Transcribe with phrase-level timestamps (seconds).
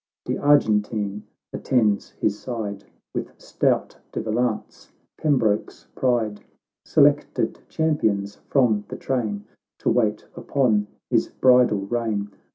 [0.25, 6.41] De Argentine attends his side, "With stout De Valence, Pembroke's pride,
[6.83, 9.43] Selected champions from the train,
[9.77, 12.31] To wait upon his bridle rein.